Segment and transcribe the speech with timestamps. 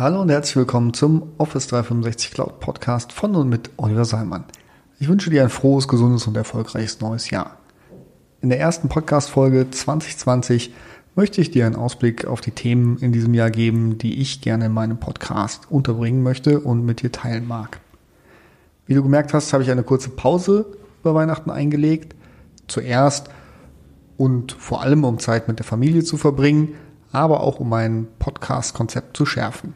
[0.00, 4.44] Hallo und herzlich willkommen zum Office 365 Cloud Podcast von und mit Oliver Seimann.
[4.98, 7.58] Ich wünsche dir ein frohes, gesundes und erfolgreiches neues Jahr.
[8.40, 10.72] In der ersten Podcast-Folge 2020
[11.16, 14.64] möchte ich dir einen Ausblick auf die Themen in diesem Jahr geben, die ich gerne
[14.64, 17.82] in meinem Podcast unterbringen möchte und mit dir teilen mag.
[18.86, 20.64] Wie du gemerkt hast, habe ich eine kurze Pause
[21.02, 22.16] über Weihnachten eingelegt.
[22.68, 23.28] Zuerst
[24.16, 26.70] und vor allem um Zeit mit der Familie zu verbringen,
[27.12, 29.74] aber auch um mein Podcast-Konzept zu schärfen.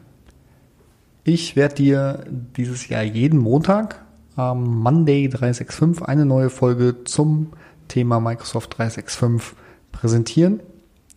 [1.27, 2.23] Ich werde dir
[2.55, 7.47] dieses Jahr jeden Montag am Monday 365 eine neue Folge zum
[7.87, 9.57] Thema Microsoft 365
[9.91, 10.59] präsentieren.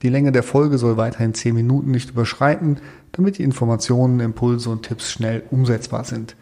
[0.00, 2.78] Die Länge der Folge soll weiterhin 10 Minuten nicht überschreiten,
[3.12, 6.36] damit die Informationen, Impulse und Tipps schnell umsetzbar sind.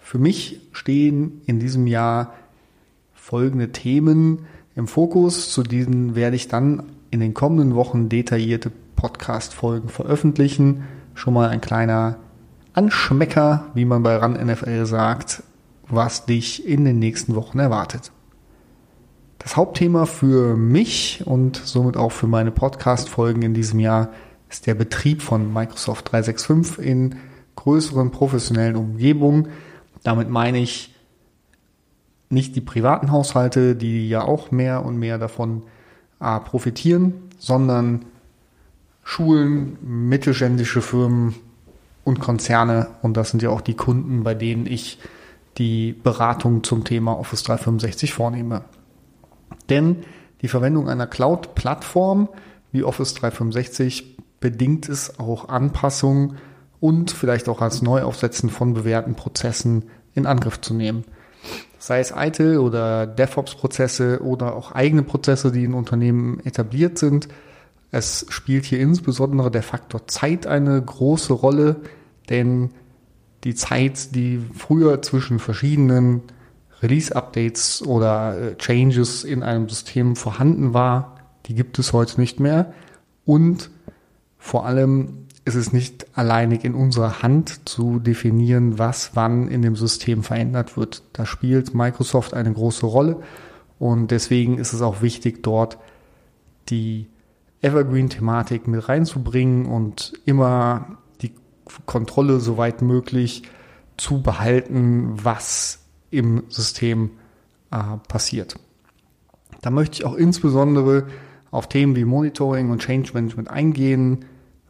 [0.00, 2.34] Für mich stehen in diesem Jahr
[3.14, 4.46] folgende Themen
[4.76, 5.50] im Fokus.
[5.50, 10.84] Zu diesen werde ich dann in den kommenden Wochen detaillierte Podcast-Folgen veröffentlichen.
[11.16, 12.20] Schon mal ein kleiner
[12.72, 15.42] Anschmecker, wie man bei RAN NFL sagt,
[15.88, 18.12] was dich in den nächsten Wochen erwartet.
[19.38, 24.10] Das Hauptthema für mich und somit auch für meine Podcast-Folgen in diesem Jahr
[24.48, 27.16] ist der Betrieb von Microsoft 365 in
[27.56, 29.48] größeren professionellen Umgebungen.
[30.02, 30.94] Damit meine ich
[32.28, 35.62] nicht die privaten Haushalte, die ja auch mehr und mehr davon
[36.20, 38.04] äh, profitieren, sondern
[39.02, 41.34] Schulen, mittelständische Firmen,
[42.10, 42.88] und Konzerne.
[43.02, 44.98] Und das sind ja auch die Kunden, bei denen ich
[45.58, 48.64] die Beratung zum Thema Office 365 vornehme.
[49.70, 50.04] Denn
[50.42, 52.28] die Verwendung einer Cloud-Plattform
[52.72, 56.36] wie Office 365 bedingt es auch Anpassungen
[56.80, 61.04] und vielleicht auch als Neuaufsetzen von bewährten Prozessen in Angriff zu nehmen.
[61.78, 67.28] Sei es ITIL oder DevOps-Prozesse oder auch eigene Prozesse, die in Unternehmen etabliert sind,
[67.92, 71.76] es spielt hier insbesondere der Faktor Zeit eine große Rolle,
[72.30, 72.70] denn
[73.44, 76.22] die Zeit, die früher zwischen verschiedenen
[76.82, 82.72] Release-Updates oder äh, Changes in einem System vorhanden war, die gibt es heute nicht mehr.
[83.24, 83.70] Und
[84.38, 89.76] vor allem ist es nicht alleinig in unserer Hand zu definieren, was wann in dem
[89.76, 91.02] System verändert wird.
[91.12, 93.22] Da spielt Microsoft eine große Rolle
[93.78, 95.78] und deswegen ist es auch wichtig, dort
[96.68, 97.06] die
[97.62, 100.98] Evergreen-Thematik mit reinzubringen und immer
[101.86, 103.42] Kontrolle soweit möglich
[103.96, 107.10] zu behalten, was im System
[107.70, 107.76] äh,
[108.08, 108.56] passiert.
[109.62, 111.06] Da möchte ich auch insbesondere
[111.50, 114.24] auf Themen wie Monitoring und Change Management eingehen.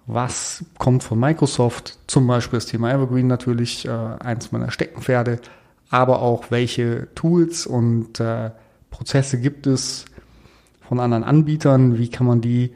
[0.07, 1.99] Was kommt von Microsoft?
[2.07, 5.41] Zum Beispiel das Thema Evergreen natürlich, äh, eins meiner Steckenpferde,
[5.91, 8.51] aber auch welche Tools und äh,
[8.91, 10.07] Prozesse gibt es,
[10.91, 12.73] von anderen Anbietern, wie kann man die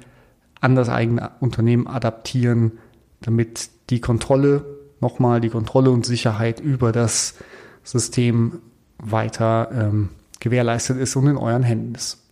[0.61, 2.79] an das eigene Unternehmen adaptieren,
[3.25, 4.65] damit die Kontrolle,
[5.01, 7.35] nochmal die Kontrolle und Sicherheit über das
[7.83, 8.61] System
[8.99, 12.23] weiter ähm, gewährleistet ist und in euren Händen ist.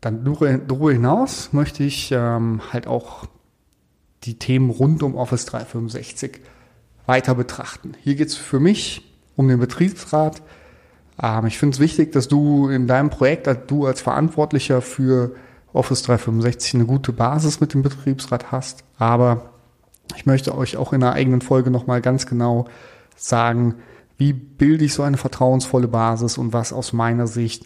[0.00, 3.26] Dann darüber hinaus möchte ich ähm, halt auch
[4.24, 6.40] die Themen rund um Office 365
[7.06, 7.92] weiter betrachten.
[8.02, 9.02] Hier geht es für mich
[9.36, 10.42] um den Betriebsrat,
[11.22, 15.34] ähm, ich finde es wichtig, dass du in deinem Projekt, du als Verantwortlicher für
[15.72, 18.84] Office 365 eine gute Basis mit dem Betriebsrat hast.
[18.98, 19.50] Aber
[20.16, 22.66] ich möchte euch auch in einer eigenen Folge nochmal ganz genau
[23.16, 23.76] sagen,
[24.18, 27.64] wie bilde ich so eine vertrauensvolle Basis und was aus meiner Sicht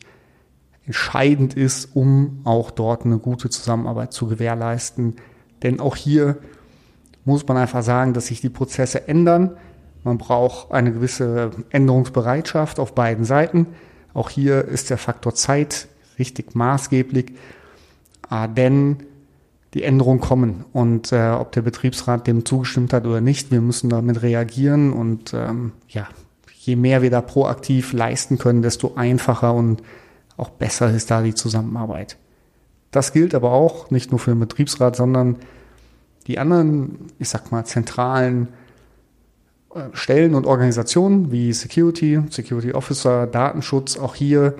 [0.86, 5.16] entscheidend ist, um auch dort eine gute Zusammenarbeit zu gewährleisten.
[5.62, 6.38] Denn auch hier
[7.24, 9.56] muss man einfach sagen, dass sich die Prozesse ändern.
[10.02, 13.68] Man braucht eine gewisse Änderungsbereitschaft auf beiden Seiten.
[14.12, 15.88] Auch hier ist der Faktor Zeit
[16.18, 17.32] richtig maßgeblich,
[18.30, 18.98] äh, denn
[19.74, 23.90] die Änderungen kommen und äh, ob der Betriebsrat dem zugestimmt hat oder nicht, wir müssen
[23.90, 26.08] damit reagieren und ähm, ja,
[26.52, 29.82] je mehr wir da proaktiv leisten können, desto einfacher und
[30.36, 32.16] auch besser ist da die Zusammenarbeit.
[32.90, 35.36] Das gilt aber auch nicht nur für den Betriebsrat, sondern
[36.26, 38.48] die anderen, ich sag mal, zentralen
[39.92, 44.54] Stellen und Organisationen wie Security, Security Officer, Datenschutz, auch hier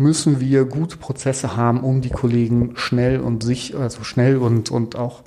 [0.00, 4.96] müssen wir gute Prozesse haben, um die Kollegen schnell und sich, also schnell und, und
[4.96, 5.22] auch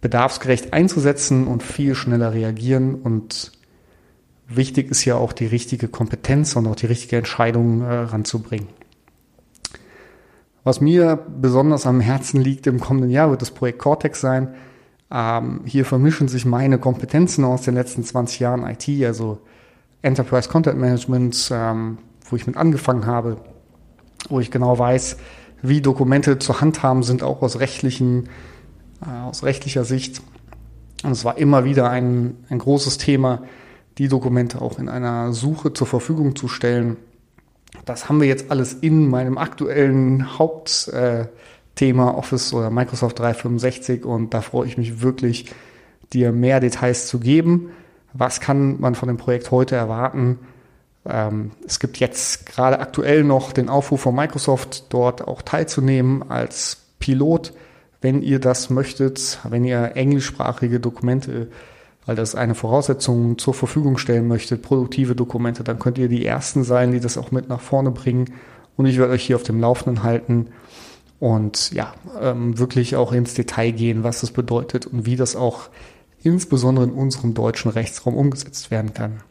[0.00, 2.94] bedarfsgerecht einzusetzen und viel schneller reagieren.
[2.94, 3.52] Und
[4.48, 8.68] wichtig ist ja auch die richtige Kompetenz und auch die richtige Entscheidung äh, ranzubringen.
[10.64, 14.54] Was mir besonders am Herzen liegt im kommenden Jahr, wird das Projekt Cortex sein.
[15.10, 19.38] Ähm, hier vermischen sich meine Kompetenzen aus den letzten 20 Jahren IT, also
[20.00, 21.98] Enterprise Content Management, ähm,
[22.30, 23.36] wo ich mit angefangen habe,
[24.28, 25.16] wo ich genau weiß,
[25.62, 28.28] wie Dokumente zu handhaben sind, auch aus rechtlichen,
[29.04, 30.22] äh, aus rechtlicher Sicht.
[31.02, 33.42] Und es war immer wieder ein, ein großes Thema,
[33.98, 36.96] die Dokumente auch in einer Suche zur Verfügung zu stellen.
[37.84, 44.34] Das haben wir jetzt alles in meinem aktuellen Hauptthema äh, Office oder Microsoft 365 und
[44.34, 45.52] da freue ich mich wirklich,
[46.12, 47.70] dir mehr Details zu geben.
[48.14, 50.38] Was kann man von dem Projekt heute erwarten?
[51.08, 56.78] Ähm, es gibt jetzt gerade aktuell noch den Aufruf von Microsoft, dort auch teilzunehmen als
[56.98, 57.52] Pilot,
[58.00, 61.48] wenn ihr das möchtet, wenn ihr englischsprachige Dokumente,
[62.06, 66.62] weil das eine Voraussetzung zur Verfügung stellen möchtet, produktive Dokumente, dann könnt ihr die Ersten
[66.62, 68.34] sein, die das auch mit nach vorne bringen.
[68.76, 70.48] Und ich werde euch hier auf dem Laufenden halten
[71.18, 75.68] und ja, ähm, wirklich auch ins Detail gehen, was das bedeutet und wie das auch
[76.22, 79.22] insbesondere in unserem deutschen Rechtsraum umgesetzt werden kann.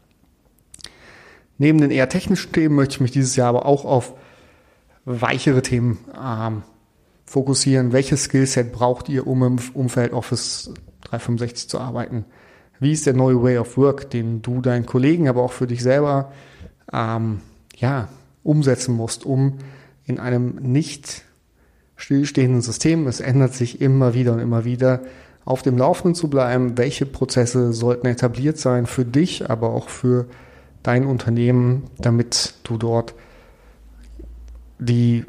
[1.57, 4.13] Neben den eher technischen Themen möchte ich mich dieses Jahr aber auch auf
[5.05, 6.63] weichere Themen ähm,
[7.25, 7.93] fokussieren.
[7.93, 10.73] Welches Skillset braucht ihr, um im Umfeld Office
[11.05, 12.25] 365 zu arbeiten?
[12.79, 15.81] Wie ist der neue Way of Work, den du deinen Kollegen, aber auch für dich
[15.81, 16.31] selber
[16.93, 17.41] ähm,
[17.75, 18.09] ja,
[18.43, 19.57] umsetzen musst, um
[20.05, 21.23] in einem nicht
[21.95, 25.01] stillstehenden System, es ändert sich immer wieder und immer wieder,
[25.43, 30.27] auf dem Laufenden zu bleiben, welche Prozesse sollten etabliert sein für dich, aber auch für
[30.87, 33.13] dein Unternehmen, damit du dort
[34.79, 35.25] die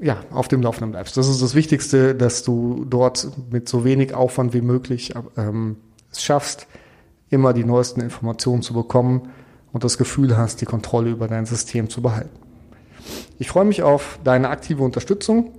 [0.00, 1.16] ja, auf dem Laufenden bleibst.
[1.16, 5.76] Das ist das Wichtigste, dass du dort mit so wenig Aufwand wie möglich ähm,
[6.10, 6.66] es schaffst,
[7.28, 9.30] immer die neuesten Informationen zu bekommen
[9.72, 12.30] und das Gefühl hast, die Kontrolle über dein System zu behalten.
[13.38, 15.52] Ich freue mich auf deine aktive Unterstützung.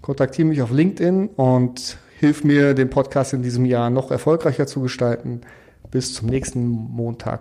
[0.00, 4.80] Kontaktiere mich auf LinkedIn und hilf mir, den Podcast in diesem Jahr noch erfolgreicher zu
[4.80, 5.42] gestalten.
[5.90, 7.36] Bis zum nächsten Montag